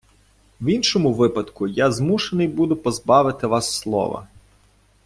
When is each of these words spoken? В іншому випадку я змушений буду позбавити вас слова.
В 0.61 0.65
іншому 0.67 1.13
випадку 1.13 1.67
я 1.67 1.91
змушений 1.91 2.47
буду 2.47 2.75
позбавити 2.75 3.47
вас 3.47 3.75
слова. 3.77 4.27